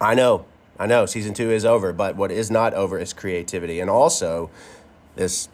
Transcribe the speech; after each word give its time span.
I 0.00 0.14
know, 0.14 0.44
I 0.78 0.86
know, 0.86 1.06
season 1.06 1.34
two 1.34 1.50
is 1.50 1.64
over, 1.64 1.92
but 1.92 2.16
what 2.16 2.30
is 2.30 2.50
not 2.50 2.74
over 2.74 2.98
is 2.98 3.12
creativity. 3.12 3.80
And 3.80 3.90
also, 3.90 4.50
this 5.14 5.48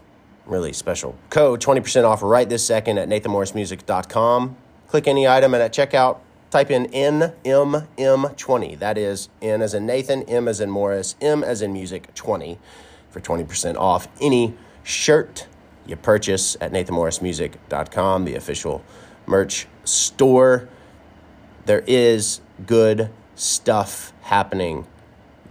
really 0.46 0.72
special 0.72 1.15
code 1.30 1.61
20% 1.61 2.04
off 2.04 2.22
right 2.22 2.49
this 2.49 2.67
second 2.67 2.99
at 2.99 3.09
nathanmorrismusic.com. 3.09 4.57
Click 4.89 5.07
any 5.07 5.29
item 5.29 5.55
and 5.55 5.63
at 5.63 5.73
checkout, 5.73 6.19
type 6.51 6.71
in 6.71 6.87
NMM20. 6.87 8.79
That 8.79 8.99
is 8.99 9.29
N 9.41 9.63
as 9.63 9.74
in 9.74 9.87
Nathan, 9.87 10.22
M 10.24 10.49
as 10.49 10.61
in 10.61 10.71
Morris, 10.71 11.17
M 11.21 11.43
as 11.45 11.63
in 11.63 11.72
music 11.72 12.13
20 12.15 12.59
for 13.11 13.21
20% 13.21 13.77
off 13.77 14.09
any 14.21 14.54
shirt 14.83 15.47
you 15.87 15.97
purchase 15.97 16.56
at 16.61 16.73
nathanmorrismusic.com, 16.73 18.24
the 18.24 18.34
official 18.34 18.84
merch 19.27 19.66
store. 19.84 20.69
There 21.65 21.84
is 21.87 22.41
good 22.66 23.11
stuff 23.34 24.12
happening. 24.23 24.87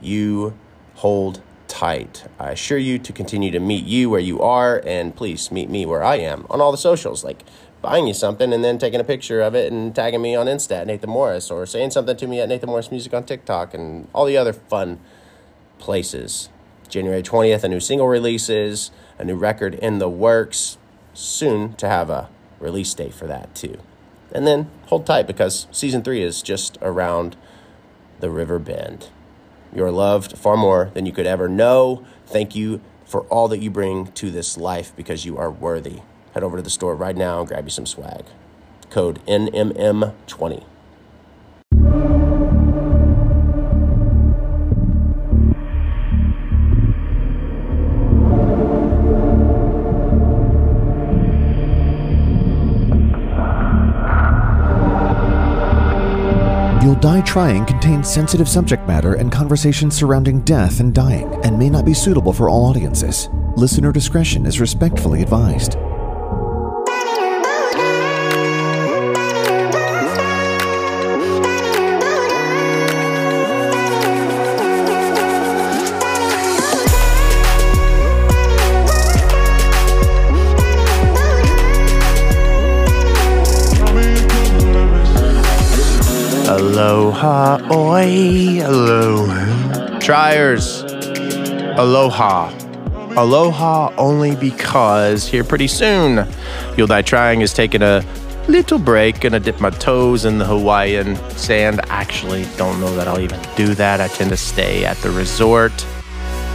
You 0.01 0.57
hold 0.95 1.41
tight. 1.67 2.25
I 2.37 2.51
assure 2.51 2.77
you 2.77 2.99
to 2.99 3.13
continue 3.13 3.49
to 3.51 3.59
meet 3.59 3.85
you 3.85 4.09
where 4.09 4.19
you 4.19 4.41
are, 4.41 4.81
and 4.85 5.15
please 5.15 5.51
meet 5.51 5.69
me 5.69 5.85
where 5.85 6.03
I 6.03 6.17
am 6.17 6.45
on 6.49 6.59
all 6.61 6.71
the 6.71 6.77
socials, 6.77 7.23
like 7.23 7.43
buying 7.81 8.07
you 8.07 8.13
something 8.13 8.53
and 8.53 8.63
then 8.63 8.77
taking 8.77 8.99
a 8.99 9.03
picture 9.03 9.41
of 9.41 9.55
it 9.55 9.71
and 9.71 9.95
tagging 9.95 10.21
me 10.21 10.35
on 10.35 10.47
Insta 10.47 10.81
at 10.81 10.87
Nathan 10.87 11.09
Morris, 11.09 11.49
or 11.49 11.65
saying 11.65 11.91
something 11.91 12.17
to 12.17 12.27
me 12.27 12.39
at 12.39 12.49
Nathan 12.49 12.69
Morris 12.69 12.91
Music 12.91 13.13
on 13.13 13.23
TikTok, 13.23 13.73
and 13.73 14.07
all 14.13 14.25
the 14.25 14.37
other 14.37 14.53
fun 14.53 14.99
places. 15.79 16.49
January 16.89 17.23
20th, 17.23 17.63
a 17.63 17.69
new 17.69 17.79
single 17.79 18.07
releases, 18.07 18.91
a 19.17 19.23
new 19.23 19.35
record 19.35 19.75
in 19.75 19.99
the 19.99 20.09
works, 20.09 20.77
soon 21.13 21.73
to 21.75 21.87
have 21.87 22.09
a 22.09 22.29
release 22.59 22.93
date 22.93 23.13
for 23.13 23.27
that 23.27 23.55
too. 23.55 23.79
And 24.33 24.45
then 24.45 24.69
hold 24.87 25.05
tight 25.05 25.25
because 25.25 25.67
season 25.71 26.03
three 26.03 26.21
is 26.21 26.41
just 26.41 26.77
around 26.81 27.35
the 28.21 28.29
river 28.29 28.59
bend. 28.59 29.09
You're 29.73 29.91
loved 29.91 30.37
far 30.37 30.57
more 30.57 30.91
than 30.93 31.05
you 31.05 31.11
could 31.11 31.25
ever 31.25 31.47
know. 31.47 32.05
Thank 32.25 32.55
you 32.55 32.81
for 33.05 33.21
all 33.23 33.47
that 33.49 33.59
you 33.59 33.69
bring 33.69 34.07
to 34.13 34.31
this 34.31 34.57
life 34.57 34.93
because 34.95 35.25
you 35.25 35.37
are 35.37 35.51
worthy. 35.51 36.01
Head 36.33 36.43
over 36.43 36.57
to 36.57 36.63
the 36.63 36.69
store 36.69 36.95
right 36.95 37.15
now 37.15 37.39
and 37.39 37.47
grab 37.47 37.65
you 37.65 37.71
some 37.71 37.85
swag. 37.85 38.25
Code 38.89 39.19
NMM20. 39.25 40.65
Die 57.01 57.21
Trying 57.21 57.65
contains 57.65 58.07
sensitive 58.07 58.47
subject 58.47 58.87
matter 58.87 59.15
and 59.15 59.31
conversations 59.31 59.95
surrounding 59.95 60.41
death 60.41 60.79
and 60.79 60.93
dying 60.93 61.33
and 61.43 61.57
may 61.57 61.67
not 61.67 61.83
be 61.83 61.95
suitable 61.95 62.31
for 62.31 62.47
all 62.47 62.67
audiences. 62.67 63.27
Listener 63.55 63.91
discretion 63.91 64.45
is 64.45 64.59
respectfully 64.59 65.23
advised. 65.23 65.77
Aloha, 86.51 87.65
oi, 87.71 88.59
aloha. 88.61 89.99
Triers, 89.99 90.83
aloha. 91.77 92.51
Aloha 93.15 93.93
only 93.97 94.35
because 94.35 95.25
here 95.25 95.45
pretty 95.45 95.67
soon, 95.67 96.27
You'll 96.75 96.87
Die 96.87 97.03
Trying 97.03 97.39
is 97.39 97.53
taking 97.53 97.81
a 97.81 98.03
little 98.49 98.79
break. 98.79 99.21
Gonna 99.21 99.39
dip 99.39 99.61
my 99.61 99.69
toes 99.69 100.25
in 100.25 100.39
the 100.39 100.45
Hawaiian 100.45 101.15
sand. 101.37 101.79
Actually, 101.85 102.45
don't 102.57 102.81
know 102.81 102.93
that 102.97 103.07
I'll 103.07 103.21
even 103.21 103.39
do 103.55 103.73
that. 103.75 104.01
I 104.01 104.09
tend 104.09 104.31
to 104.31 104.37
stay 104.37 104.83
at 104.83 104.97
the 104.97 105.11
resort. 105.11 105.71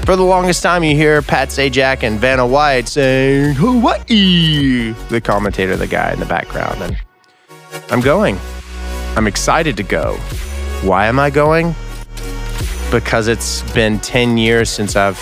For 0.05 0.15
the 0.15 0.25
longest 0.25 0.63
time, 0.63 0.85
you 0.85 0.95
hear 0.95 1.23
Pat 1.23 1.49
Sajak 1.49 2.03
and 2.03 2.21
Vanna 2.21 2.47
White 2.47 2.87
saying 2.87 3.55
Hawaii, 3.55 4.93
the 5.09 5.23
commentator, 5.23 5.75
the 5.75 5.87
guy 5.87 6.13
in 6.13 6.21
the 6.21 6.27
background. 6.27 6.83
And 6.83 7.01
I'm 7.91 8.03
going. 8.03 8.39
I'm 9.17 9.27
excited 9.27 9.79
to 9.79 9.83
go. 9.83 10.17
Why 10.83 11.07
am 11.07 11.19
I 11.19 11.31
going? 11.31 11.75
Because 12.91 13.29
it's 13.29 13.63
been 13.73 13.99
10 14.01 14.37
years 14.37 14.69
since 14.69 14.95
I've 14.95 15.19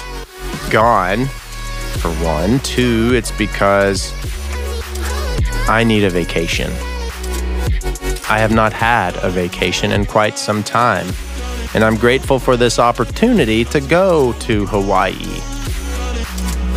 gone, 0.69 1.27
for 2.01 2.11
one. 2.25 2.59
Two, 2.61 3.13
it's 3.15 3.31
because 3.31 4.13
I 5.69 5.85
need 5.85 6.03
a 6.03 6.11
vacation. 6.11 6.73
I 8.29 8.39
have 8.39 8.51
not 8.51 8.73
had 8.73 9.17
a 9.23 9.31
vacation 9.31 9.93
in 9.93 10.07
quite 10.07 10.39
some 10.39 10.65
time, 10.65 11.07
and 11.73 11.85
I'm 11.85 11.97
grateful 11.97 12.41
for 12.41 12.57
this 12.57 12.81
opportunity 12.81 13.65
to 13.67 13.81
go 13.81 14.33
to 14.41 14.67
Hawaii. 14.67 15.15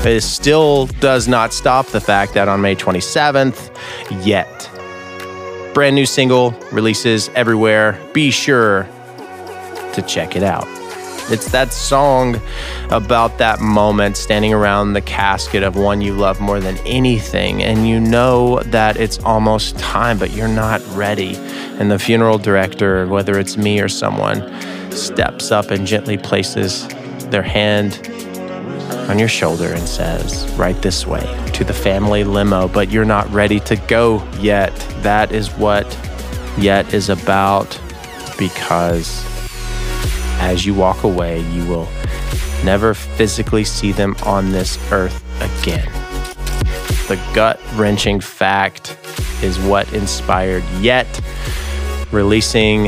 It 0.05 0.21
still 0.21 0.85
does 0.99 1.27
not 1.27 1.51
stop 1.51 1.87
the 1.87 1.99
fact 1.99 2.35
that 2.35 2.47
on 2.47 2.61
May 2.61 2.75
27th, 2.75 3.75
yet, 4.23 4.69
brand 5.77 5.95
new 5.95 6.07
single 6.07 6.49
releases 6.71 7.29
everywhere. 7.35 8.01
Be 8.11 8.31
sure 8.31 8.89
to 9.93 10.03
check 10.07 10.35
it 10.35 10.41
out. 10.41 10.65
It's 11.29 11.51
that 11.51 11.71
song 11.71 12.41
about 12.89 13.37
that 13.37 13.59
moment 13.59 14.17
standing 14.17 14.55
around 14.55 14.93
the 14.93 15.01
casket 15.01 15.61
of 15.61 15.75
one 15.75 16.01
you 16.01 16.15
love 16.15 16.39
more 16.39 16.59
than 16.59 16.77
anything, 16.79 17.61
and 17.61 17.87
you 17.87 17.99
know 17.99 18.59
that 18.63 18.97
it's 18.97 19.19
almost 19.19 19.77
time, 19.77 20.17
but 20.17 20.31
you're 20.31 20.47
not 20.47 20.81
ready. 20.95 21.35
And 21.77 21.91
the 21.91 21.99
funeral 21.99 22.39
director, 22.39 23.05
whether 23.05 23.37
it's 23.37 23.55
me 23.55 23.79
or 23.79 23.87
someone, 23.87 24.41
steps 24.91 25.51
up 25.51 25.69
and 25.69 25.85
gently 25.85 26.17
places 26.17 26.87
their 27.29 27.43
hand 27.43 28.01
on 29.07 29.17
your 29.17 29.27
shoulder 29.27 29.73
and 29.73 29.87
says, 29.87 30.51
Right 30.53 30.79
this 30.81 31.07
way 31.07 31.21
to 31.53 31.63
the 31.63 31.73
family 31.73 32.23
limo, 32.23 32.67
but 32.67 32.91
you're 32.91 33.05
not 33.05 33.29
ready 33.31 33.59
to 33.61 33.75
go 33.87 34.27
yet. 34.39 34.75
That 35.01 35.31
is 35.31 35.49
what 35.51 35.85
yet 36.57 36.93
is 36.93 37.09
about 37.09 37.79
because 38.37 39.25
as 40.39 40.65
you 40.65 40.73
walk 40.73 41.03
away, 41.03 41.41
you 41.51 41.65
will 41.65 41.87
never 42.63 42.93
physically 42.93 43.63
see 43.63 43.91
them 43.91 44.15
on 44.23 44.51
this 44.51 44.77
earth 44.91 45.23
again. 45.61 45.91
The 47.07 47.19
gut 47.33 47.59
wrenching 47.75 48.19
fact 48.19 48.97
is 49.41 49.57
what 49.59 49.91
inspired 49.93 50.63
Yet, 50.79 51.07
releasing 52.11 52.85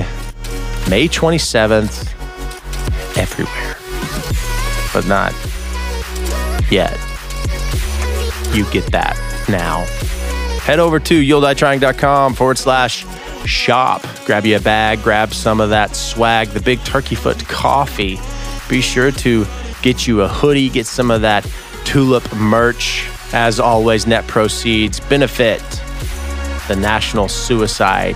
May 0.89 1.07
27th 1.07 2.07
everywhere, 3.17 3.77
but 4.93 5.07
not 5.07 5.33
yet. 6.71 6.97
You 8.53 8.69
get 8.71 8.85
that 8.91 9.15
now. 9.47 9.85
Head 10.61 10.79
over 10.79 10.99
to 10.99 11.15
you'lldietrying.com 11.15 12.33
forward 12.33 12.57
slash 12.57 13.05
shop. 13.45 14.05
Grab 14.25 14.45
you 14.45 14.57
a 14.57 14.59
bag, 14.59 15.01
grab 15.01 15.33
some 15.33 15.61
of 15.61 15.69
that 15.69 15.95
swag, 15.95 16.49
the 16.49 16.61
big 16.61 16.83
turkey 16.83 17.15
foot 17.15 17.39
coffee. 17.47 18.19
Be 18.69 18.81
sure 18.81 19.11
to 19.11 19.45
get 19.81 20.07
you 20.07 20.21
a 20.21 20.27
hoodie, 20.27 20.69
get 20.69 20.85
some 20.85 21.09
of 21.09 21.21
that 21.21 21.49
tulip 21.85 22.31
merch. 22.35 23.09
As 23.31 23.59
always, 23.59 24.07
net 24.07 24.27
proceeds 24.27 24.99
benefit 24.99 25.61
the 26.67 26.75
National 26.75 27.27
Suicide 27.27 28.15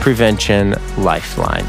Prevention 0.00 0.74
Lifeline. 0.96 1.66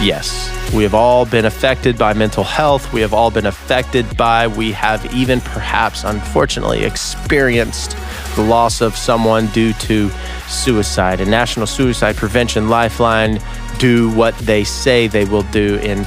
Yes, 0.00 0.50
we 0.74 0.84
have 0.84 0.94
all 0.94 1.26
been 1.26 1.46
affected 1.46 1.98
by 1.98 2.12
mental 2.12 2.44
health. 2.44 2.92
We 2.92 3.00
have 3.00 3.12
all 3.12 3.30
been 3.30 3.46
affected 3.46 4.16
by, 4.16 4.46
we 4.46 4.72
have 4.72 5.12
even 5.14 5.40
perhaps 5.40 6.04
unfortunately 6.04 6.84
experienced 6.84 7.96
the 8.36 8.42
loss 8.42 8.80
of 8.80 8.96
someone 8.96 9.48
due 9.48 9.72
to 9.72 10.10
suicide. 10.48 11.20
And 11.20 11.30
National 11.30 11.66
Suicide 11.66 12.16
Prevention 12.16 12.68
Lifeline 12.68 13.40
do 13.78 14.10
what 14.12 14.36
they 14.38 14.62
say 14.62 15.08
they 15.08 15.24
will 15.24 15.42
do 15.44 15.76
in 15.76 16.06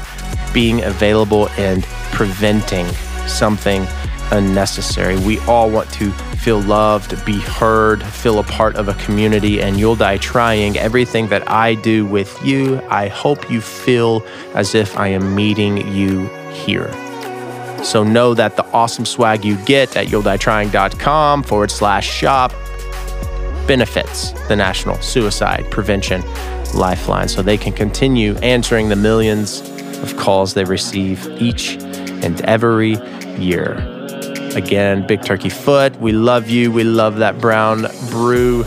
being 0.53 0.83
available 0.83 1.49
and 1.57 1.83
preventing 2.11 2.87
something 3.27 3.85
unnecessary. 4.31 5.17
We 5.17 5.39
all 5.41 5.69
want 5.69 5.91
to 5.93 6.11
feel 6.11 6.59
loved, 6.61 7.23
be 7.25 7.39
heard, 7.39 8.03
feel 8.03 8.39
a 8.39 8.43
part 8.43 8.75
of 8.75 8.87
a 8.87 8.93
community, 8.95 9.61
and 9.61 9.79
you'll 9.79 9.95
die 9.95 10.17
trying. 10.17 10.77
Everything 10.77 11.27
that 11.29 11.49
I 11.49 11.75
do 11.75 12.05
with 12.05 12.43
you, 12.43 12.81
I 12.89 13.07
hope 13.07 13.49
you 13.49 13.61
feel 13.61 14.25
as 14.53 14.75
if 14.75 14.97
I 14.97 15.07
am 15.07 15.35
meeting 15.35 15.87
you 15.93 16.27
here. 16.51 16.91
So 17.83 18.03
know 18.03 18.33
that 18.33 18.55
the 18.55 18.65
awesome 18.67 19.05
swag 19.05 19.43
you 19.43 19.57
get 19.65 19.97
at 19.97 20.07
you'lldietrying.com 20.07 21.43
forward 21.43 21.69
slash 21.69 22.09
shop 22.09 22.51
benefits 23.67 24.31
the 24.47 24.55
National 24.55 25.01
Suicide 25.01 25.69
Prevention 25.69 26.21
lifeline 26.73 27.27
so 27.27 27.41
they 27.41 27.57
can 27.57 27.73
continue 27.73 28.35
answering 28.37 28.89
the 28.89 28.95
millions 28.95 29.61
of 30.01 30.15
calls 30.17 30.53
they 30.53 30.63
receive 30.63 31.27
each 31.41 31.75
and 32.23 32.41
every 32.41 32.97
year. 33.37 33.92
Again, 34.55 35.05
Big 35.07 35.23
Turkey 35.23 35.49
Foot, 35.49 35.99
we 35.99 36.11
love 36.11 36.49
you. 36.49 36.71
We 36.71 36.83
love 36.83 37.17
that 37.17 37.39
brown 37.39 37.87
brew. 38.09 38.63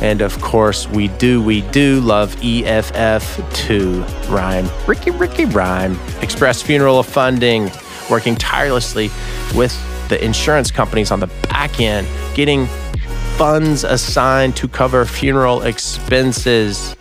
And 0.00 0.20
of 0.20 0.40
course, 0.40 0.86
we 0.88 1.08
do, 1.08 1.42
we 1.42 1.62
do 1.70 2.00
love 2.00 2.36
EFF2 2.36 4.30
Rhyme. 4.30 4.68
Ricky, 4.86 5.10
Ricky 5.10 5.46
Rhyme. 5.46 5.98
Express 6.20 6.60
Funeral 6.60 6.98
of 6.98 7.06
Funding, 7.06 7.70
working 8.10 8.36
tirelessly 8.36 9.10
with 9.54 9.74
the 10.08 10.22
insurance 10.22 10.70
companies 10.70 11.10
on 11.10 11.20
the 11.20 11.28
back 11.48 11.80
end, 11.80 12.06
getting 12.34 12.66
funds 13.36 13.84
assigned 13.84 14.56
to 14.56 14.68
cover 14.68 15.06
funeral 15.06 15.62
expenses 15.62 16.94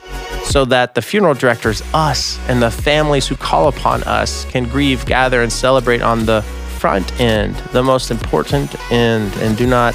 so 0.43 0.63
that 0.65 0.95
the 0.95 1.01
funeral 1.01 1.33
directors, 1.33 1.81
us, 1.93 2.39
and 2.47 2.61
the 2.61 2.71
families 2.71 3.27
who 3.27 3.35
call 3.35 3.67
upon 3.67 4.03
us 4.03 4.45
can 4.45 4.63
grieve, 4.67 5.05
gather, 5.05 5.41
and 5.41 5.51
celebrate 5.51 6.01
on 6.01 6.25
the 6.25 6.41
front 6.79 7.19
end, 7.19 7.55
the 7.73 7.83
most 7.83 8.11
important 8.11 8.73
end, 8.91 9.33
and 9.37 9.57
do 9.57 9.67
not 9.67 9.93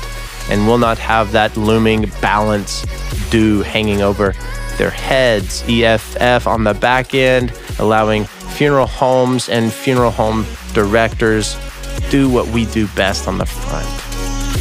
and 0.50 0.66
will 0.66 0.78
not 0.78 0.98
have 0.98 1.32
that 1.32 1.56
looming 1.56 2.10
balance 2.20 2.84
due 3.30 3.62
hanging 3.62 4.02
over 4.02 4.34
their 4.76 4.90
heads. 4.90 5.64
EFF 5.68 6.46
on 6.46 6.64
the 6.64 6.74
back 6.74 7.14
end, 7.14 7.52
allowing 7.78 8.24
funeral 8.24 8.86
homes 8.86 9.48
and 9.48 9.72
funeral 9.72 10.10
home 10.10 10.44
directors 10.74 11.56
do 12.10 12.28
what 12.28 12.46
we 12.48 12.66
do 12.66 12.86
best 12.88 13.26
on 13.26 13.38
the 13.38 13.46
front. 13.46 13.88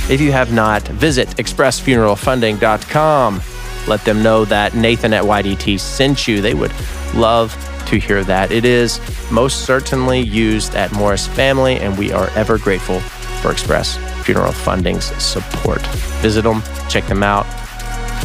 If 0.10 0.22
you 0.22 0.32
have 0.32 0.54
not, 0.54 0.88
visit 0.88 1.28
expressfuneralfunding.com. 1.30 3.42
Let 3.88 4.06
them 4.06 4.24
know 4.24 4.46
that 4.46 4.76
Nathan 4.76 5.12
at 5.14 5.24
YDT 5.24 5.80
sent 5.80 6.28
you. 6.28 6.42
They 6.42 6.54
would 6.54 6.72
love 7.14 7.54
to 7.94 8.00
hear 8.00 8.24
that. 8.24 8.52
It 8.52 8.66
is 8.66 9.00
most 9.32 9.66
certainly 9.66 10.20
used 10.20 10.74
at 10.76 10.92
Morris 10.94 11.28
Family, 11.28 11.78
and 11.78 11.96
we 11.96 12.12
are 12.12 12.28
ever 12.32 12.58
grateful 12.58 13.00
for 13.42 13.52
Express 13.52 13.98
Funeral 14.26 14.52
Funding's 14.52 15.06
support. 15.22 15.86
Visit 16.22 16.42
them, 16.42 16.64
check 16.90 17.06
them 17.06 17.22
out. 17.22 17.46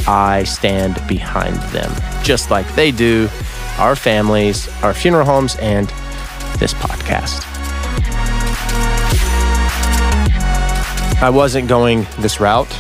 I 0.09 0.45
stand 0.45 1.07
behind 1.07 1.57
them, 1.71 1.93
just 2.23 2.51
like 2.51 2.67
they 2.75 2.91
do 2.91 3.29
our 3.77 3.95
families, 3.95 4.69
our 4.83 4.95
funeral 4.95 5.27
homes, 5.27 5.57
and 5.57 5.89
this 6.59 6.73
podcast. 6.73 7.45
I 11.21 11.29
wasn't 11.31 11.69
going 11.69 12.07
this 12.21 12.41
route, 12.41 12.75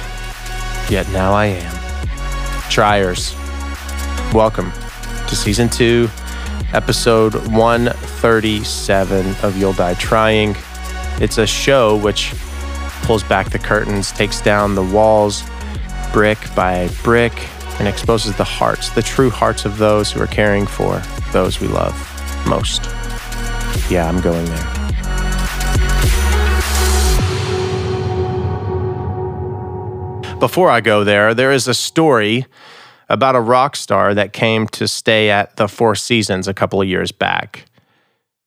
yet 0.88 1.06
now 1.10 1.32
I 1.34 1.46
am. 1.46 2.70
Triers, 2.70 3.34
welcome 4.32 4.72
to 5.26 5.36
season 5.36 5.68
two, 5.68 6.08
episode 6.78 7.34
137 7.48 9.34
of 9.42 9.56
You'll 9.56 9.72
Die 9.72 9.94
Trying. 9.94 10.54
It's 11.20 11.36
a 11.38 11.46
show 11.46 11.96
which 11.96 12.32
pulls 13.02 13.24
back 13.24 13.50
the 13.50 13.58
curtains, 13.58 14.12
takes 14.12 14.40
down 14.40 14.76
the 14.76 14.84
walls 14.84 15.42
brick 16.12 16.38
by 16.54 16.88
brick, 17.02 17.32
and 17.80 17.88
exposes 17.88 18.36
the 18.36 18.44
hearts, 18.44 18.90
the 18.90 19.02
true 19.02 19.28
hearts 19.28 19.64
of 19.64 19.78
those 19.78 20.12
who 20.12 20.22
are 20.22 20.28
caring 20.28 20.68
for 20.68 21.02
those 21.32 21.60
we 21.60 21.66
love 21.66 21.96
most. 22.46 22.84
Yeah, 23.90 24.08
I'm 24.08 24.20
going 24.20 24.44
there. 24.44 24.78
Before 30.38 30.70
I 30.70 30.80
go 30.80 31.02
there, 31.02 31.34
there 31.34 31.50
is 31.50 31.66
a 31.66 31.74
story 31.74 32.46
about 33.08 33.36
a 33.36 33.40
rock 33.40 33.76
star 33.76 34.14
that 34.14 34.32
came 34.32 34.66
to 34.68 34.86
stay 34.86 35.30
at 35.30 35.56
the 35.56 35.68
Four 35.68 35.94
Seasons 35.94 36.46
a 36.46 36.54
couple 36.54 36.80
of 36.80 36.88
years 36.88 37.12
back. 37.12 37.64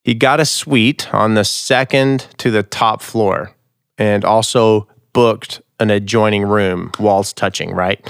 He 0.03 0.13
got 0.13 0.39
a 0.39 0.45
suite 0.45 1.13
on 1.13 1.35
the 1.35 1.43
second 1.43 2.27
to 2.37 2.51
the 2.51 2.63
top 2.63 3.01
floor 3.01 3.55
and 3.97 4.25
also 4.25 4.87
booked 5.13 5.61
an 5.79 5.89
adjoining 5.89 6.43
room, 6.43 6.91
walls 6.99 7.33
touching, 7.33 7.71
right? 7.71 8.07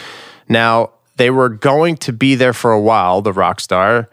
Now, 0.48 0.92
they 1.18 1.30
were 1.30 1.50
going 1.50 1.98
to 1.98 2.14
be 2.14 2.36
there 2.36 2.54
for 2.54 2.72
a 2.72 2.82
while, 2.82 3.22
the 3.22 3.34
rock 3.34 3.60
star. 3.60 4.10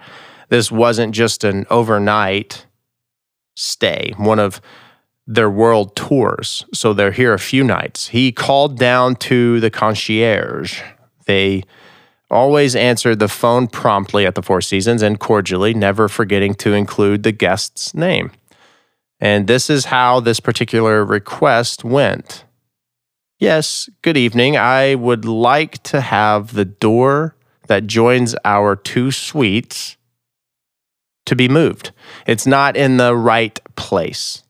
This 0.48 0.70
wasn't 0.70 1.14
just 1.14 1.44
an 1.44 1.66
overnight 1.70 2.66
stay, 3.56 4.12
one 4.16 4.38
of 4.38 4.60
their 5.26 5.50
world 5.50 5.94
tours. 5.94 6.64
So 6.72 6.92
they're 6.92 7.12
here 7.12 7.34
a 7.34 7.38
few 7.38 7.62
nights. 7.62 8.08
He 8.08 8.32
called 8.32 8.78
down 8.78 9.16
to 9.16 9.60
the 9.60 9.70
concierge. 9.70 10.80
They 11.26 11.64
always 12.30 12.76
answered 12.76 13.18
the 13.18 13.28
phone 13.28 13.66
promptly 13.66 14.26
at 14.26 14.34
the 14.34 14.42
Four 14.42 14.60
Seasons 14.60 15.02
and 15.02 15.18
cordially, 15.18 15.74
never 15.74 16.08
forgetting 16.08 16.54
to 16.56 16.72
include 16.72 17.22
the 17.22 17.32
guest's 17.32 17.94
name. 17.94 18.30
And 19.20 19.46
this 19.46 19.68
is 19.68 19.86
how 19.86 20.20
this 20.20 20.40
particular 20.40 21.04
request 21.04 21.84
went. 21.84 22.44
Yes, 23.38 23.88
good 24.02 24.16
evening. 24.16 24.56
I 24.56 24.94
would 24.94 25.24
like 25.24 25.82
to 25.84 26.00
have 26.00 26.54
the 26.54 26.64
door 26.64 27.36
that 27.68 27.86
joins 27.86 28.34
our 28.44 28.74
two 28.74 29.10
suites 29.10 29.96
to 31.26 31.36
be 31.36 31.48
moved. 31.48 31.92
It's 32.26 32.46
not 32.46 32.76
in 32.76 32.96
the 32.96 33.14
right 33.14 33.60
place. 33.76 34.42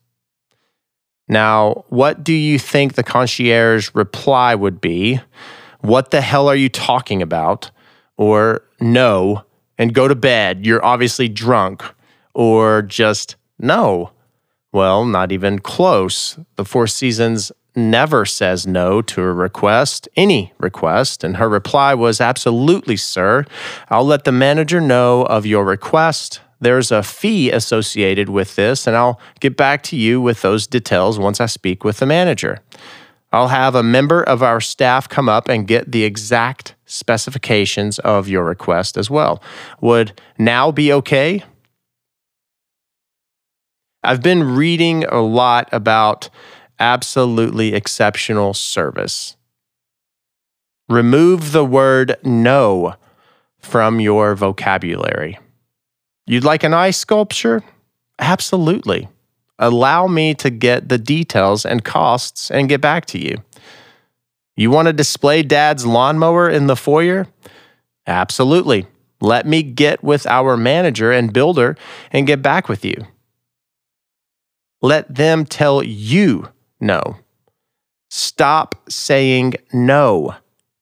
Now, 1.27 1.85
what 1.89 2.23
do 2.23 2.33
you 2.33 2.57
think 2.57 2.93
the 2.93 3.03
concierge 3.03 3.91
reply 3.93 4.55
would 4.55 4.81
be? 4.81 5.19
What 5.81 6.11
the 6.11 6.21
hell 6.21 6.47
are 6.47 6.55
you 6.55 6.69
talking 6.69 7.21
about? 7.21 7.71
Or 8.17 8.63
no, 8.79 9.43
and 9.77 9.93
go 9.93 10.07
to 10.07 10.15
bed. 10.15 10.65
You're 10.65 10.83
obviously 10.83 11.29
drunk. 11.29 11.83
Or 12.33 12.81
just 12.81 13.35
no. 13.57 14.11
Well, 14.71 15.05
not 15.05 15.31
even 15.31 15.59
close. 15.59 16.37
The 16.55 16.65
Four 16.65 16.87
Seasons 16.87 17.51
never 17.75 18.25
says 18.25 18.67
no 18.67 19.01
to 19.01 19.21
a 19.21 19.33
request, 19.33 20.07
any 20.15 20.53
request. 20.59 21.23
And 21.23 21.37
her 21.37 21.49
reply 21.49 21.93
was 21.93 22.21
absolutely, 22.21 22.97
sir. 22.97 23.45
I'll 23.89 24.05
let 24.05 24.25
the 24.25 24.31
manager 24.31 24.81
know 24.81 25.23
of 25.23 25.45
your 25.45 25.63
request. 25.63 26.41
There's 26.59 26.91
a 26.91 27.01
fee 27.01 27.51
associated 27.51 28.29
with 28.29 28.55
this, 28.55 28.85
and 28.85 28.95
I'll 28.95 29.19
get 29.39 29.55
back 29.55 29.81
to 29.83 29.95
you 29.95 30.19
with 30.19 30.41
those 30.41 30.67
details 30.67 31.17
once 31.17 31.39
I 31.39 31.45
speak 31.45 31.83
with 31.83 31.99
the 31.99 32.05
manager. 32.05 32.59
I'll 33.31 33.49
have 33.49 33.75
a 33.75 33.83
member 33.83 34.23
of 34.23 34.41
our 34.41 34.59
staff 34.59 35.07
come 35.07 35.29
up 35.29 35.49
and 35.49 35.67
get 35.67 35.91
the 35.91 36.03
exact 36.03 36.75
specifications 36.85 37.99
of 37.99 38.27
your 38.27 38.43
request 38.43 38.97
as 38.97 39.09
well. 39.09 39.41
Would 39.81 40.19
now 40.37 40.71
be 40.71 40.91
okay? 40.93 41.43
I've 44.03 44.23
been 44.23 44.55
reading 44.55 45.03
a 45.05 45.19
lot 45.19 45.69
about 45.71 46.29
absolutely 46.79 47.75
exceptional 47.75 48.53
service. 48.53 49.35
Remove 50.87 51.51
the 51.51 51.65
word 51.65 52.17
no 52.23 52.95
from 53.59 53.99
your 53.99 54.33
vocabulary. 54.33 55.37
You'd 56.25 56.45
like 56.45 56.63
an 56.63 56.73
ice 56.73 56.97
sculpture? 56.97 57.63
Absolutely. 58.17 59.07
Allow 59.59 60.07
me 60.07 60.33
to 60.35 60.49
get 60.49 60.87
the 60.87 60.97
details 60.97 61.65
and 61.65 61.83
costs 61.83 62.49
and 62.49 62.69
get 62.69 62.79
back 62.79 63.05
to 63.07 63.19
you. 63.19 63.43
You 64.55 64.71
want 64.71 64.87
to 64.87 64.93
display 64.93 65.43
dad's 65.43 65.85
lawnmower 65.85 66.49
in 66.49 66.67
the 66.67 66.75
foyer? 66.75 67.27
Absolutely. 68.07 68.87
Let 69.21 69.45
me 69.45 69.61
get 69.61 70.03
with 70.03 70.25
our 70.27 70.55
manager 70.55 71.11
and 71.11 71.33
builder 71.33 71.75
and 72.11 72.25
get 72.25 72.41
back 72.41 72.69
with 72.69 72.85
you. 72.85 72.95
Let 74.81 75.13
them 75.13 75.45
tell 75.45 75.83
you 75.83 76.49
no. 76.79 77.17
Stop 78.09 78.89
saying 78.89 79.55
no, 79.73 80.35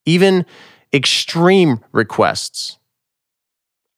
even 0.06 0.46
extreme 0.92 1.84
requests. 1.92 2.78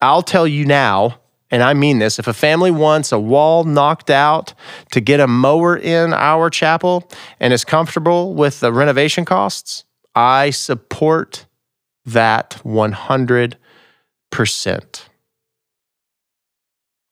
I'll 0.01 0.23
tell 0.23 0.47
you 0.47 0.65
now 0.65 1.21
and 1.51 1.63
I 1.63 1.75
mean 1.75 1.99
this, 1.99 2.19
if 2.19 2.27
a 2.29 2.33
family 2.33 2.71
wants 2.71 3.11
a 3.11 3.19
wall 3.19 3.65
knocked 3.65 4.09
out 4.09 4.55
to 4.93 5.01
get 5.01 5.19
a 5.19 5.27
mower 5.27 5.77
in 5.77 6.13
our 6.13 6.49
chapel 6.49 7.09
and 7.41 7.53
is 7.53 7.65
comfortable 7.65 8.35
with 8.35 8.61
the 8.61 8.73
renovation 8.73 9.25
costs, 9.25 9.85
I 10.15 10.51
support 10.51 11.47
that 12.05 12.61
100%. 12.65 13.57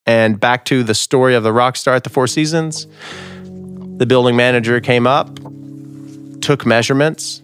And 0.07 0.41
back 0.41 0.65
to 0.67 0.83
the 0.85 0.95
story 0.95 1.35
of 1.35 1.43
the 1.43 1.53
rock 1.53 1.77
star 1.77 1.95
at 1.95 2.05
the 2.05 2.11
Four 2.11 2.29
Seasons. 2.29 2.87
The 3.43 4.07
building 4.07 4.37
manager 4.37 4.81
came 4.81 5.07
up, 5.07 5.39
took 6.41 6.65
measurements, 6.65 7.43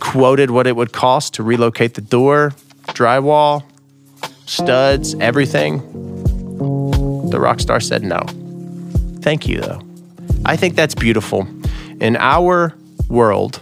quoted 0.00 0.50
what 0.50 0.66
it 0.66 0.74
would 0.74 0.92
cost 0.92 1.34
to 1.34 1.44
relocate 1.44 1.94
the 1.94 2.00
door, 2.00 2.52
drywall, 2.88 3.62
studs, 4.44 5.14
everything 5.14 6.11
the 7.32 7.40
rock 7.40 7.58
star 7.58 7.80
said 7.80 8.04
no. 8.04 8.20
Thank 9.20 9.48
you, 9.48 9.60
though. 9.60 9.80
I 10.44 10.54
think 10.54 10.76
that's 10.76 10.94
beautiful. 10.94 11.48
In 12.00 12.16
our 12.16 12.74
world, 13.08 13.60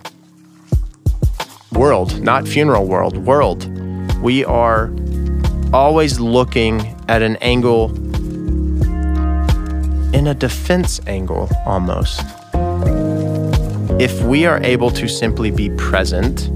world, 1.72 2.20
not 2.20 2.46
funeral 2.46 2.86
world, 2.86 3.16
world, 3.16 3.64
we 4.20 4.44
are 4.44 4.92
always 5.72 6.18
looking 6.18 6.80
at 7.08 7.22
an 7.22 7.36
angle 7.36 7.94
in 10.12 10.26
a 10.26 10.34
defense 10.34 11.00
angle 11.06 11.48
almost. 11.64 12.22
If 14.00 14.20
we 14.22 14.46
are 14.46 14.60
able 14.64 14.90
to 14.90 15.06
simply 15.06 15.50
be 15.50 15.70
present, 15.70 16.48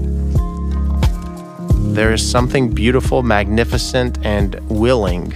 there 1.95 2.11
is 2.11 2.29
something 2.29 2.73
beautiful, 2.73 3.23
magnificent, 3.23 4.17
and 4.25 4.55
willing, 4.69 5.33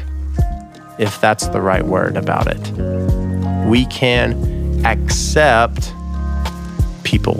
if 0.99 1.19
that's 1.21 1.47
the 1.47 1.61
right 1.61 1.85
word 1.85 2.17
about 2.17 2.45
it. 2.47 2.59
We 3.65 3.85
can 3.85 4.85
accept 4.85 5.93
people, 7.03 7.39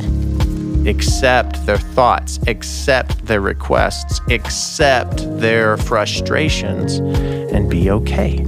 accept 0.87 1.65
their 1.65 1.77
thoughts, 1.77 2.39
accept 2.47 3.25
their 3.25 3.41
requests, 3.41 4.21
accept 4.29 5.17
their 5.39 5.75
frustrations, 5.75 6.97
and 6.97 7.69
be 7.69 7.91
okay. 7.91 8.45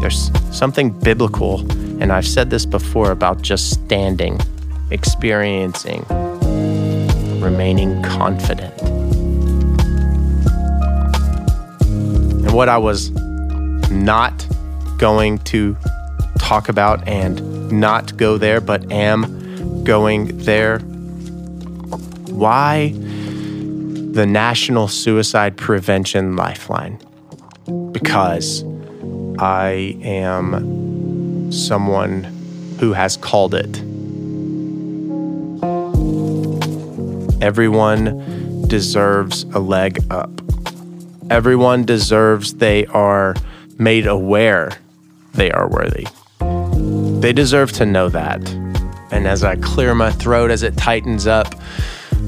There's 0.00 0.30
something 0.50 0.90
biblical, 0.90 1.60
and 2.02 2.12
I've 2.12 2.26
said 2.26 2.50
this 2.50 2.66
before 2.66 3.12
about 3.12 3.42
just 3.42 3.70
standing, 3.70 4.40
experiencing, 4.90 6.04
remaining 7.40 8.02
confident. 8.02 8.74
And 12.42 12.52
what 12.52 12.68
I 12.68 12.78
was 12.78 13.12
not 13.90 14.46
going 14.98 15.38
to 15.38 15.76
talk 16.38 16.68
about 16.68 17.06
and 17.06 17.70
not 17.70 18.16
go 18.16 18.38
there, 18.38 18.60
but 18.60 18.90
am 18.90 19.84
going 19.84 20.36
there. 20.38 20.80
Why 22.30 22.92
the 24.12 24.26
National 24.26 24.88
Suicide 24.88 25.56
Prevention 25.56 26.36
Lifeline? 26.36 26.98
Because 27.92 28.64
I 29.38 29.96
am 30.02 31.52
someone 31.52 32.24
who 32.80 32.92
has 32.92 33.16
called 33.16 33.54
it. 33.54 33.78
Everyone 37.42 38.66
deserves 38.68 39.44
a 39.54 39.60
leg 39.60 39.98
up. 40.10 40.30
Everyone 41.30 41.84
deserves 41.84 42.54
they 42.54 42.86
are 42.86 43.34
made 43.80 44.06
aware 44.06 44.70
they 45.32 45.50
are 45.50 45.68
worthy. 45.68 46.06
They 47.20 47.32
deserve 47.32 47.72
to 47.72 47.86
know 47.86 48.08
that. 48.10 48.48
And 49.10 49.26
as 49.26 49.42
I 49.42 49.56
clear 49.56 49.94
my 49.94 50.12
throat 50.12 50.50
as 50.50 50.62
it 50.62 50.76
tightens 50.76 51.26
up, 51.26 51.54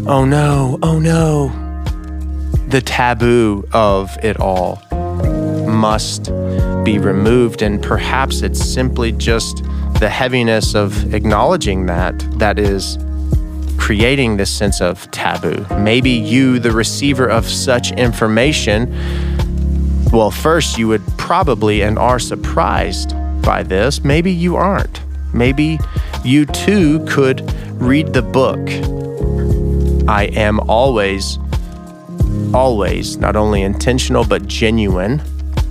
oh 0.07 0.25
no, 0.25 0.79
oh 0.83 0.99
no, 0.99 1.49
the 2.69 2.81
taboo 2.81 3.69
of 3.73 4.17
it 4.25 4.41
all 4.41 4.83
must 5.67 6.27
be 6.85 6.99
removed. 6.99 7.63
And 7.63 7.83
perhaps 7.83 8.43
it's 8.43 8.65
simply 8.65 9.13
just 9.13 9.63
the 10.01 10.09
heaviness 10.09 10.75
of 10.75 11.15
acknowledging 11.15 11.87
that 11.87 12.19
that 12.39 12.59
is 12.59 12.99
creating 13.79 14.37
this 14.37 14.51
sense 14.51 14.81
of 14.81 15.11
taboo. 15.11 15.67
Maybe 15.79 16.11
you, 16.11 16.59
the 16.59 16.73
receiver 16.73 17.29
of 17.29 17.47
such 17.47 17.93
information, 17.93 18.93
well, 20.13 20.31
first 20.31 20.77
you 20.77 20.89
would 20.89 21.03
probably 21.17 21.81
and 21.81 21.99
are 21.99 22.19
surprised 22.19 23.15
by 23.43 23.63
this. 23.63 24.05
Maybe 24.05 24.31
you 24.31 24.57
aren't. 24.57 25.01
Maybe 25.33 25.79
you 26.23 26.45
too 26.45 27.05
could 27.07 27.51
read 27.81 28.13
the 28.13 28.21
book. 28.21 28.61
I 30.09 30.25
am 30.35 30.61
always, 30.69 31.39
always 32.53 33.17
not 33.17 33.37
only 33.37 33.63
intentional 33.63 34.25
but 34.25 34.47
genuine. 34.47 35.23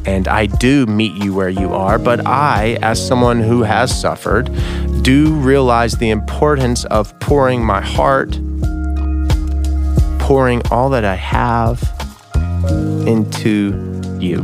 And 0.06 0.28
I 0.28 0.48
do 0.48 0.88
meet 0.88 1.14
you 1.24 1.36
where 1.36 1.50
you 1.50 1.76
are, 1.76 2.00
but 2.00 2.26
I, 2.26 2.80
as 2.82 3.06
someone 3.06 3.40
who 3.40 3.62
has 3.62 4.02
suffered, 4.02 4.50
do 5.04 5.36
realize 5.36 5.94
the 5.94 6.10
importance 6.10 6.86
of 6.86 7.18
pouring 7.20 7.64
my 7.64 7.82
heart, 7.82 8.32
pouring 10.18 10.64
all 10.72 10.90
that 10.90 11.06
I 11.06 11.14
have 11.14 11.84
into 13.06 14.01
you. 14.22 14.44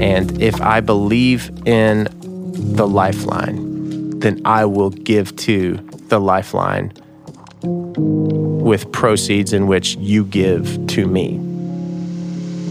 And 0.00 0.40
if 0.40 0.60
I 0.60 0.80
believe 0.80 1.50
in 1.66 2.08
the 2.74 2.86
lifeline, 2.86 4.18
then 4.20 4.40
I 4.44 4.64
will 4.64 4.90
give 4.90 5.34
to 5.36 5.76
the 6.08 6.20
lifeline 6.20 6.92
with 7.62 8.90
proceeds 8.92 9.52
in 9.52 9.66
which 9.66 9.96
you 9.96 10.24
give 10.24 10.86
to 10.88 11.06
me. 11.06 11.40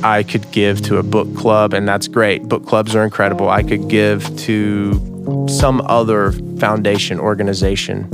I 0.03 0.23
could 0.23 0.49
give 0.51 0.81
to 0.83 0.97
a 0.97 1.03
book 1.03 1.35
club, 1.35 1.73
and 1.73 1.87
that's 1.87 2.07
great. 2.07 2.43
Book 2.43 2.65
clubs 2.65 2.95
are 2.95 3.03
incredible. 3.03 3.49
I 3.49 3.63
could 3.63 3.89
give 3.89 4.35
to 4.37 5.47
some 5.49 5.81
other 5.81 6.31
foundation 6.57 7.19
organization. 7.19 8.09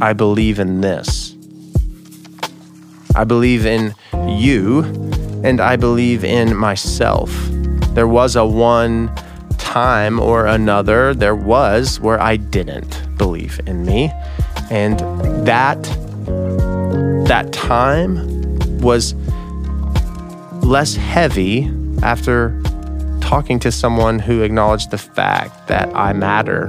I 0.00 0.12
believe 0.14 0.58
in 0.58 0.80
this. 0.80 1.34
I 3.14 3.24
believe 3.24 3.66
in 3.66 3.94
you, 4.28 4.82
and 5.44 5.60
I 5.60 5.76
believe 5.76 6.24
in 6.24 6.56
myself. 6.56 7.30
There 7.94 8.08
was 8.08 8.36
a 8.36 8.46
one 8.46 9.14
time 9.58 10.18
or 10.18 10.46
another, 10.46 11.14
there 11.14 11.36
was 11.36 12.00
where 12.00 12.20
I 12.20 12.36
didn't 12.36 13.02
believe 13.16 13.60
in 13.66 13.84
me. 13.84 14.12
And 14.70 14.98
that 15.46 15.82
that 17.28 17.52
time 17.52 18.16
was 18.78 19.14
less 20.62 20.94
heavy 20.96 21.70
after 22.02 22.60
talking 23.20 23.58
to 23.60 23.70
someone 23.70 24.18
who 24.18 24.42
acknowledged 24.42 24.90
the 24.90 24.98
fact 24.98 25.68
that 25.68 25.94
I 25.94 26.12
matter. 26.12 26.68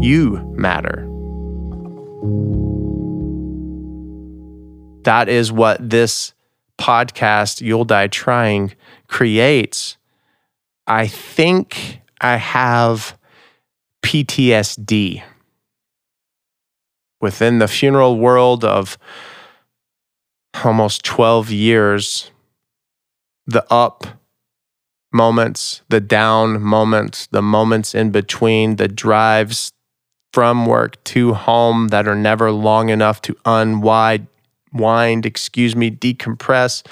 You 0.00 0.38
matter. 0.54 1.05
That 5.06 5.28
is 5.28 5.52
what 5.52 5.88
this 5.88 6.34
podcast, 6.80 7.60
You'll 7.60 7.84
Die 7.84 8.08
Trying, 8.08 8.72
creates. 9.06 9.96
I 10.88 11.06
think 11.06 12.00
I 12.20 12.36
have 12.36 13.16
PTSD 14.04 15.22
within 17.20 17.60
the 17.60 17.68
funeral 17.68 18.18
world 18.18 18.64
of 18.64 18.98
almost 20.64 21.04
12 21.04 21.52
years 21.52 22.32
the 23.46 23.64
up 23.72 24.08
moments, 25.12 25.82
the 25.88 26.00
down 26.00 26.60
moments, 26.60 27.28
the 27.28 27.42
moments 27.42 27.94
in 27.94 28.10
between, 28.10 28.74
the 28.74 28.88
drives 28.88 29.70
from 30.32 30.66
work 30.66 31.02
to 31.04 31.34
home 31.34 31.88
that 31.88 32.08
are 32.08 32.16
never 32.16 32.50
long 32.50 32.88
enough 32.88 33.22
to 33.22 33.36
unwind, 33.44 34.26
wind, 34.76 35.26
excuse 35.26 35.74
me, 35.74 35.90
decompress. 35.90 36.86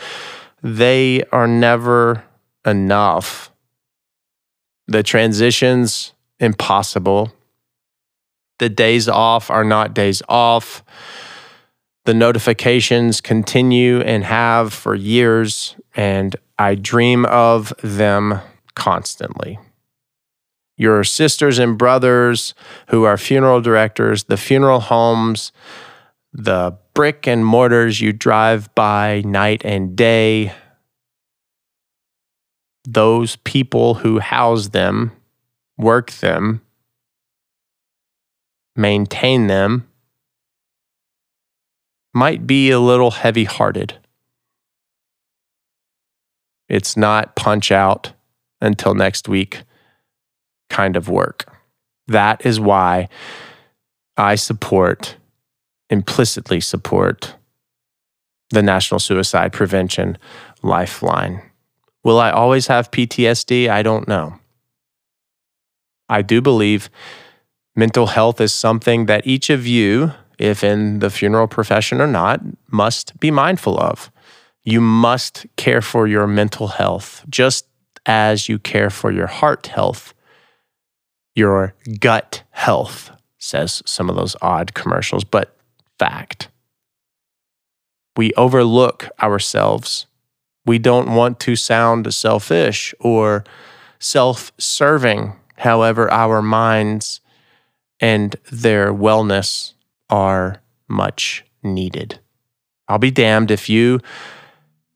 They 0.62 1.22
are 1.32 1.46
never 1.46 2.24
enough. 2.66 3.50
The 4.86 5.02
transitions 5.02 6.12
impossible. 6.38 7.32
The 8.58 8.68
days 8.68 9.08
off 9.08 9.50
are 9.50 9.64
not 9.64 9.94
days 9.94 10.22
off. 10.28 10.82
The 12.04 12.14
notifications 12.14 13.20
continue 13.20 14.00
and 14.00 14.24
have 14.24 14.72
for 14.72 14.94
years, 14.94 15.74
and 15.96 16.36
I 16.58 16.74
dream 16.74 17.24
of 17.24 17.72
them 17.82 18.40
constantly. 18.74 19.58
Your 20.76 21.04
sisters 21.04 21.58
and 21.58 21.78
brothers 21.78 22.54
who 22.88 23.04
are 23.04 23.16
funeral 23.16 23.60
directors, 23.60 24.24
the 24.24 24.36
funeral 24.36 24.80
homes, 24.80 25.52
the 26.32 26.76
brick 26.94 27.26
and 27.26 27.44
mortars 27.44 28.00
you 28.00 28.12
drive 28.12 28.72
by 28.74 29.22
night 29.24 29.62
and 29.64 29.96
day, 29.96 30.52
those 32.84 33.36
people 33.36 33.94
who 33.94 34.18
house 34.20 34.68
them, 34.68 35.12
work 35.76 36.10
them, 36.12 36.60
maintain 38.76 39.46
them, 39.48 39.88
might 42.12 42.46
be 42.46 42.70
a 42.70 42.78
little 42.78 43.10
heavy 43.10 43.44
hearted. 43.44 43.98
It's 46.68 46.96
not 46.96 47.34
punch 47.34 47.72
out 47.72 48.12
until 48.60 48.94
next 48.94 49.28
week 49.28 49.64
kind 50.70 50.96
of 50.96 51.08
work. 51.08 51.44
That 52.06 52.44
is 52.46 52.60
why 52.60 53.08
I 54.16 54.36
support, 54.36 55.16
implicitly 55.90 56.60
support, 56.60 57.36
the 58.50 58.62
National 58.62 58.98
Suicide 58.98 59.52
Prevention 59.52 60.18
Lifeline. 60.62 61.42
Will 62.02 62.20
I 62.20 62.30
always 62.30 62.66
have 62.66 62.90
PTSD? 62.90 63.68
I 63.68 63.82
don't 63.82 64.06
know. 64.06 64.38
I 66.08 66.22
do 66.22 66.40
believe 66.40 66.90
mental 67.74 68.06
health 68.06 68.40
is 68.40 68.52
something 68.52 69.06
that 69.06 69.26
each 69.26 69.50
of 69.50 69.66
you, 69.66 70.12
if 70.38 70.62
in 70.62 70.98
the 70.98 71.10
funeral 71.10 71.48
profession 71.48 72.00
or 72.00 72.06
not, 72.06 72.40
must 72.70 73.18
be 73.20 73.30
mindful 73.30 73.78
of. 73.78 74.10
You 74.62 74.80
must 74.80 75.46
care 75.56 75.82
for 75.82 76.06
your 76.06 76.26
mental 76.26 76.68
health 76.68 77.24
just 77.28 77.66
as 78.06 78.48
you 78.48 78.58
care 78.58 78.90
for 78.90 79.10
your 79.10 79.26
heart 79.26 79.68
health, 79.68 80.14
your 81.34 81.74
gut 82.00 82.42
health, 82.50 83.10
says 83.38 83.82
some 83.86 84.10
of 84.10 84.16
those 84.16 84.36
odd 84.42 84.74
commercials, 84.74 85.24
but 85.24 85.53
fact. 86.04 86.49
We 88.16 88.32
overlook 88.34 89.08
ourselves. 89.23 90.06
We 90.66 90.78
don't 90.78 91.14
want 91.14 91.40
to 91.40 91.56
sound 91.56 92.12
selfish 92.12 92.94
or 93.00 93.44
self 93.99 94.52
serving. 94.58 95.32
However, 95.56 96.11
our 96.12 96.42
minds 96.42 97.20
and 98.00 98.37
their 98.52 98.92
wellness 98.92 99.73
are 100.11 100.61
much 100.88 101.44
needed. 101.62 102.20
I'll 102.87 102.99
be 102.99 103.11
damned 103.11 103.50
if 103.50 103.68
you 103.68 104.00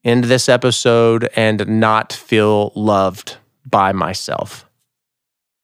end 0.04 0.24
this 0.24 0.48
episode 0.48 1.28
and 1.34 1.66
not 1.80 2.12
feel 2.12 2.72
loved 2.74 3.38
by 3.64 3.92
myself. 3.92 4.67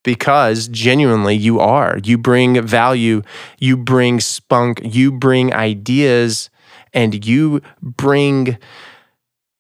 Because 0.05 0.69
genuinely 0.69 1.35
you 1.35 1.59
are. 1.59 1.99
You 2.05 2.17
bring 2.17 2.65
value, 2.65 3.23
you 3.59 3.77
bring 3.77 4.21
spunk, 4.21 4.81
you 4.85 5.11
bring 5.11 5.53
ideas, 5.53 6.51
and 6.93 7.27
you 7.27 7.61
bring 7.83 8.57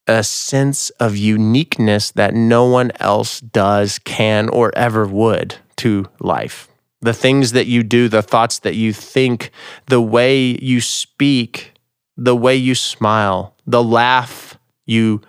a 0.07 0.23
sense 0.23 0.91
of 0.91 1.17
uniqueness 1.17 2.11
that 2.13 2.35
no 2.35 2.67
one 2.67 2.93
else 3.01 3.41
does, 3.41 3.99
can, 4.01 4.49
or 4.51 4.71
ever 4.77 5.07
would 5.07 5.57
to 5.77 6.07
life. 6.21 6.69
The 7.01 7.15
things 7.15 7.53
that 7.53 7.67
you 7.67 7.83
do, 7.83 8.09
the 8.09 8.23
thoughts 8.23 8.61
that 8.61 8.75
you 8.75 8.93
think, 8.93 9.51
the 9.87 10.01
way 10.01 10.59
you 10.61 10.81
speak, 10.81 11.73
the 12.17 12.37
way 12.37 12.55
you 12.55 12.75
smile, 12.75 13.55
the 13.67 13.83
laugh 13.83 14.59
you 14.87 15.23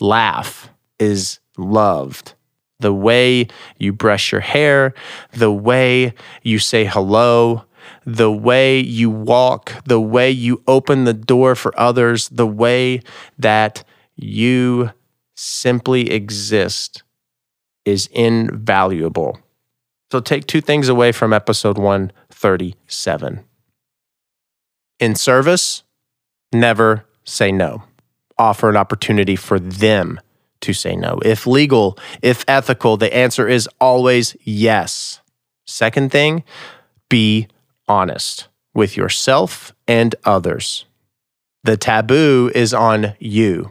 laugh 0.00 0.70
is 0.98 1.38
loved. 1.56 2.34
The 2.82 2.92
way 2.92 3.46
you 3.78 3.92
brush 3.92 4.32
your 4.32 4.40
hair, 4.40 4.92
the 5.32 5.52
way 5.52 6.14
you 6.42 6.58
say 6.58 6.84
hello, 6.84 7.64
the 8.04 8.30
way 8.30 8.80
you 8.80 9.08
walk, 9.08 9.72
the 9.84 10.00
way 10.00 10.30
you 10.30 10.62
open 10.66 11.04
the 11.04 11.14
door 11.14 11.54
for 11.54 11.72
others, 11.78 12.28
the 12.28 12.46
way 12.46 13.00
that 13.38 13.84
you 14.16 14.90
simply 15.36 16.10
exist 16.10 17.02
is 17.84 18.08
invaluable. 18.08 19.38
So 20.10 20.20
take 20.20 20.46
two 20.46 20.60
things 20.60 20.88
away 20.88 21.12
from 21.12 21.32
episode 21.32 21.78
137. 21.78 23.44
In 25.00 25.14
service, 25.14 25.84
never 26.52 27.04
say 27.24 27.50
no. 27.50 27.84
Offer 28.38 28.68
an 28.70 28.76
opportunity 28.76 29.36
for 29.36 29.58
them 29.58 30.20
to 30.62 30.72
say 30.72 30.96
no. 30.96 31.18
If 31.24 31.46
legal, 31.46 31.98
if 32.22 32.44
ethical, 32.48 32.96
the 32.96 33.14
answer 33.14 33.48
is 33.48 33.68
always 33.80 34.36
yes. 34.42 35.20
Second 35.66 36.10
thing, 36.10 36.44
be 37.08 37.48
honest 37.86 38.48
with 38.74 38.96
yourself 38.96 39.74
and 39.86 40.14
others. 40.24 40.86
The 41.64 41.76
taboo 41.76 42.50
is 42.54 42.74
on 42.74 43.14
you. 43.18 43.70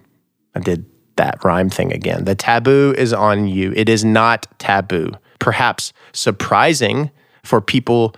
I 0.56 0.60
did 0.60 0.86
that 1.18 1.44
rhyme 1.44 1.70
thing 1.70 1.92
again. 1.92 2.26
The 2.26 2.36
taboo 2.36 2.94
is 2.98 3.14
on 3.14 3.48
you. 3.48 3.74
It 3.76 3.90
is 3.90 4.06
not 4.06 4.48
taboo. 4.60 5.12
Perhaps 5.40 5.92
surprising 6.14 7.12
for 7.44 7.60
people 7.62 8.16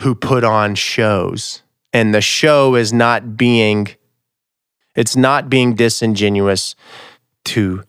who 0.00 0.14
put 0.14 0.44
on 0.44 0.74
shows. 0.74 1.62
And 1.92 2.14
the 2.14 2.20
show 2.20 2.74
is 2.74 2.92
not 2.92 3.36
being 3.36 3.88
it's 4.94 5.16
not 5.16 5.50
being 5.50 5.74
disingenuous 5.74 6.74
to 7.44 7.84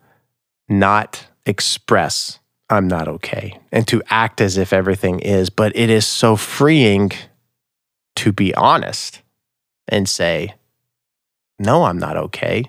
not 0.69 1.27
express 1.45 2.39
I'm 2.69 2.88
not 2.88 3.07
okay 3.07 3.59
and 3.71 3.88
to 3.88 4.03
act 4.09 4.41
as 4.41 4.58
if 4.58 4.73
everything 4.73 5.19
is, 5.21 5.49
but 5.49 5.75
it 5.75 5.89
is 5.89 6.06
so 6.06 6.36
freeing 6.36 7.12
to 8.17 8.34
be 8.34 8.53
honest 8.56 9.21
and 9.88 10.10
say, 10.10 10.56
no, 11.60 11.86
I'm 11.86 11.97
not 11.97 12.17
okay. 12.17 12.65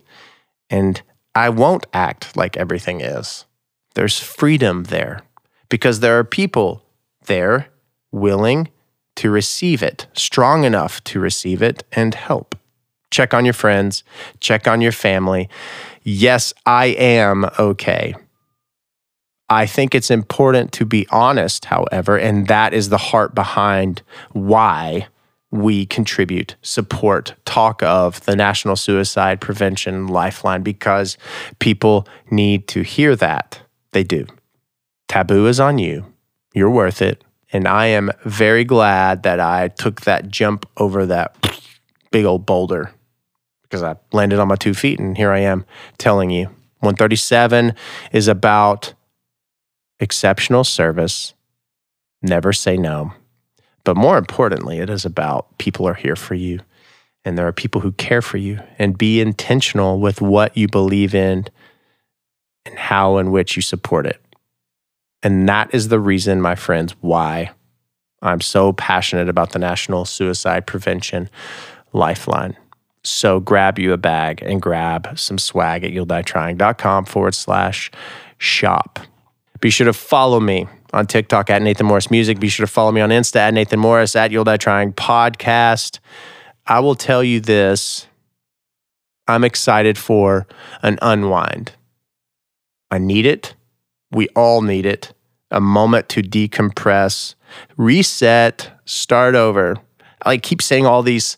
And 0.71 1.03
I 1.35 1.49
won't 1.49 1.87
act 1.93 2.37
like 2.37 2.57
everything 2.57 3.01
is. 3.01 3.45
There's 3.95 4.21
freedom 4.21 4.85
there 4.85 5.23
because 5.69 6.01
there 6.01 6.19
are 6.19 6.25
people 6.25 6.85
there 7.27 7.69
willing 8.13 8.69
to 9.17 9.31
receive 9.31 9.83
it, 9.83 10.07
strong 10.13 10.65
enough 10.65 11.03
to 11.05 11.19
receive 11.19 11.61
it 11.63 11.83
and 11.93 12.15
help. 12.15 12.55
Check 13.11 13.33
on 13.33 13.45
your 13.45 13.55
friends, 13.55 14.05
check 14.41 14.69
on 14.69 14.81
your 14.81 14.93
family. 14.93 15.49
Yes, 16.03 16.53
I 16.67 16.87
am 16.87 17.49
okay. 17.59 18.15
I 19.51 19.67
think 19.67 19.95
it's 19.95 20.11
important 20.11 20.73
to 20.73 20.85
be 20.85 21.07
honest, 21.11 21.67
however, 21.67 22.19
and 22.19 22.49
that 22.49 22.75
is 22.75 22.91
the 22.91 22.99
heart 22.99 23.35
behind 23.35 24.03
why 24.33 25.09
we 25.51 25.87
contribute, 25.87 26.57
support, 26.61 27.35
talk 27.47 27.83
of 27.83 28.23
the 28.27 28.37
National 28.37 28.77
Suicide 28.77 29.41
Prevention 29.41 30.07
Lifeline 30.07 30.63
because 30.63 31.17
people 31.59 32.07
need 32.31 32.69
to 32.69 32.83
hear 32.83 33.17
that. 33.17 33.61
They 33.93 34.05
do. 34.05 34.27
Taboo 35.09 35.47
is 35.47 35.59
on 35.59 35.79
you. 35.79 36.05
You're 36.53 36.71
worth 36.71 37.01
it. 37.01 37.25
And 37.51 37.67
I 37.67 37.87
am 37.87 38.11
very 38.27 38.65
glad 38.65 39.23
that 39.23 39.41
I 39.41 39.69
took 39.69 40.03
that 40.03 40.29
jump 40.29 40.67
over 40.77 41.07
that 41.07 41.35
big 42.11 42.27
old 42.27 42.45
boulder 42.45 42.93
because 43.69 43.83
I 43.83 43.97
landed 44.13 44.39
on 44.39 44.49
my 44.49 44.57
two 44.57 44.75
feet 44.75 44.99
and 44.99 45.17
here 45.17 45.31
I 45.31 45.41
am 45.41 45.65
telling 45.99 46.31
you. 46.31 46.47
137 46.81 47.75
is 48.13 48.29
about 48.29 48.95
exceptional 50.01 50.65
service. 50.65 51.35
Never 52.23 52.53
say 52.53 52.77
no. 52.77 53.13
But 53.85 53.97
more 53.97 54.17
importantly, 54.19 54.79
it 54.79 54.91
is 54.91 55.05
about 55.05 55.59
people 55.59 55.87
are 55.89 55.95
here 55.95 56.17
for 56.17 56.35
you 56.35 56.61
and 57.25 57.37
there 57.37 57.47
are 57.47 57.53
people 57.53 57.81
who 57.81 57.93
care 57.93 58.23
for 58.23 58.37
you 58.37 58.61
and 58.79 58.97
be 58.97 59.21
intentional 59.21 59.99
with 59.99 60.21
what 60.21 60.57
you 60.57 60.69
believe 60.69 61.15
in 61.15 61.47
and 62.65 62.79
how 62.79 63.17
and 63.17 63.33
which 63.33 63.57
you 63.57 63.63
support 63.63 64.07
it. 64.07 64.21
And 65.23 65.49
that 65.49 65.75
is 65.75 65.89
the 65.89 65.99
reason, 65.99 66.41
my 66.41 66.55
friends, 66.55 66.95
why 67.01 67.51
I'm 68.23 68.41
so 68.41 68.73
passionate 68.73 69.29
about 69.29 69.51
the 69.51 69.59
National 69.59 70.05
Suicide 70.05 70.67
Prevention 70.67 71.29
Lifeline. 71.93 72.57
So 73.03 73.41
grab 73.41 73.79
you 73.79 73.93
a 73.93 73.97
bag 73.97 74.43
and 74.43 74.61
grab 74.61 75.19
some 75.19 75.39
swag 75.39 75.85
at 75.85 75.93
you'll 75.93 76.07
forward 77.05 77.35
slash 77.35 77.91
shop. 78.39 78.99
Be 79.61 79.71
sure 79.71 79.87
to 79.87 79.93
follow 79.93 80.41
me 80.41 80.67
on 80.93 81.07
TikTok 81.07 81.51
at 81.51 81.63
Nathan 81.63 81.87
Morris 81.87 82.11
Music. 82.11 82.39
Be 82.39 82.49
sure 82.49 82.67
to 82.67 82.73
follow 82.73 82.93
me 82.93 83.01
on 83.01 83.11
Insta 83.11 83.37
at 83.37 83.55
Nathan 83.55 83.81
Morris 83.81 84.17
at 84.17 84.31
You'll 84.31 84.45
Die 84.45 84.57
Trying 84.57 84.93
Podcast. 84.93 85.99
I 86.67 86.81
will 86.81 86.95
tell 86.95 87.25
you 87.25 87.41
this 87.41 88.07
I'm 89.27 89.45
excited 89.45 89.99
for 89.99 90.47
an 90.83 90.99
unwind. 91.03 91.73
I 92.91 92.99
need 92.99 93.27
it. 93.27 93.55
We 94.11 94.29
all 94.29 94.63
need 94.63 94.87
it. 94.87 95.13
A 95.51 95.61
moment 95.61 96.09
to 96.11 96.23
decompress, 96.23 97.35
reset, 97.77 98.71
start 98.85 99.35
over. 99.35 99.77
I 100.23 100.37
keep 100.37 100.61
saying 100.61 100.87
all 100.87 101.03
these 101.03 101.37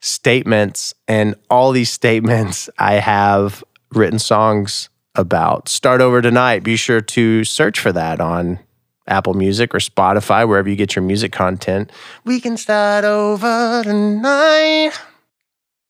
statements, 0.00 0.94
and 1.06 1.34
all 1.50 1.72
these 1.72 1.90
statements 1.90 2.70
I 2.78 2.94
have 2.94 3.64
written 3.92 4.18
songs 4.18 4.88
about. 5.14 5.68
Start 5.68 6.00
over 6.00 6.22
tonight. 6.22 6.62
Be 6.62 6.76
sure 6.76 7.00
to 7.00 7.44
search 7.44 7.80
for 7.80 7.92
that 7.92 8.20
on 8.20 8.60
Apple 9.08 9.34
Music 9.34 9.74
or 9.74 9.78
Spotify, 9.78 10.46
wherever 10.46 10.68
you 10.68 10.76
get 10.76 10.94
your 10.94 11.02
music 11.02 11.32
content. 11.32 11.90
We 12.24 12.40
can 12.40 12.56
start 12.56 13.04
over 13.04 13.82
tonight. 13.82 14.92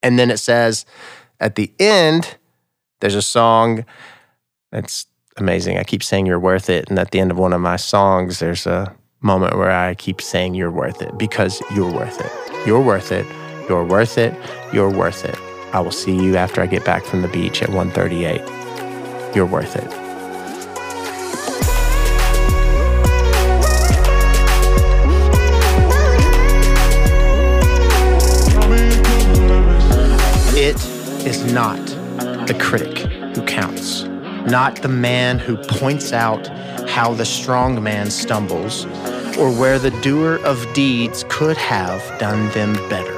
And 0.02 0.18
then 0.18 0.30
it 0.30 0.38
says 0.38 0.86
at 1.40 1.56
the 1.56 1.72
end, 1.78 2.36
there's 3.00 3.14
a 3.14 3.22
song 3.22 3.84
that's 4.70 5.06
amazing. 5.36 5.78
I 5.78 5.84
keep 5.84 6.02
saying 6.02 6.26
you're 6.26 6.38
worth 6.38 6.70
it. 6.70 6.88
And 6.88 6.98
at 6.98 7.10
the 7.10 7.20
end 7.20 7.30
of 7.30 7.38
one 7.38 7.52
of 7.52 7.60
my 7.60 7.76
songs, 7.76 8.38
there's 8.38 8.66
a 8.66 8.94
moment 9.20 9.56
where 9.56 9.70
I 9.70 9.94
keep 9.94 10.20
saying 10.20 10.54
you're 10.54 10.70
worth 10.70 11.02
it 11.02 11.18
because 11.18 11.60
you're 11.74 11.92
worth 11.92 12.20
it. 12.20 12.66
You're 12.66 12.80
worth 12.80 13.12
it. 13.12 13.26
You're 13.68 13.84
worth 13.84 14.16
it. 14.16 14.34
You're 14.72 14.90
worth 14.90 15.24
it. 15.24 15.38
I 15.74 15.80
will 15.80 15.92
see 15.92 16.16
you 16.16 16.36
after 16.36 16.62
I 16.62 16.66
get 16.66 16.84
back 16.84 17.04
from 17.04 17.22
the 17.22 17.28
beach 17.28 17.62
at 17.62 17.68
138. 17.68 19.36
You're 19.36 19.46
worth 19.46 19.76
it. 19.76 20.08
it. 30.58 30.84
is 31.24 31.52
not 31.52 31.78
the 32.48 32.56
critic 32.58 32.98
who 33.36 33.44
counts, 33.46 34.02
not 34.50 34.76
the 34.82 34.88
man 34.88 35.38
who 35.38 35.56
points 35.56 36.12
out 36.12 36.48
how 36.88 37.14
the 37.14 37.24
strong 37.24 37.80
man 37.82 38.10
stumbles 38.10 38.86
or 39.36 39.52
where 39.52 39.78
the 39.78 39.92
doer 40.02 40.40
of 40.44 40.66
deeds 40.74 41.24
could 41.28 41.56
have 41.56 42.02
done 42.18 42.50
them 42.50 42.74
better. 42.88 43.17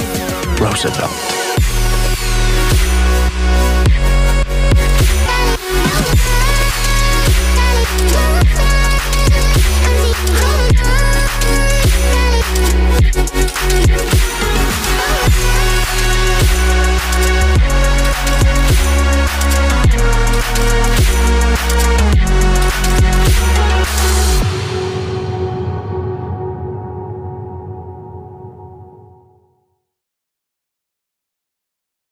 Roosevelt. 0.61 1.40